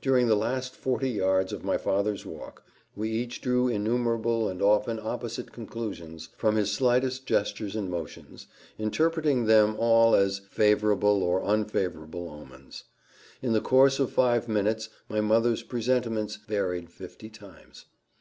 During 0.00 0.28
the 0.28 0.36
last 0.36 0.76
forty 0.76 1.10
yards 1.10 1.52
of 1.52 1.64
my 1.64 1.76
father's 1.76 2.24
walk, 2.24 2.62
we 2.94 3.10
each 3.10 3.40
drew 3.40 3.66
innumerable 3.66 4.48
and 4.48 4.62
often 4.62 5.00
opposite 5.02 5.50
conclusions, 5.50 6.28
from 6.36 6.54
his 6.54 6.70
slightest 6.70 7.26
gestures 7.26 7.74
and 7.74 7.90
motions, 7.90 8.46
interpreting 8.78 9.46
them 9.46 9.74
all 9.76 10.14
as 10.14 10.38
favourable 10.52 11.20
or 11.20 11.42
unfavourable 11.42 12.30
omens. 12.30 12.84
In 13.42 13.54
the 13.54 13.60
course 13.60 13.98
of 13.98 14.12
five 14.12 14.46
minutes 14.48 14.88
my 15.08 15.20
mother's 15.20 15.64
presentiments 15.64 16.36
varied 16.46 16.88
fifty 16.88 17.28
times. 17.28 17.86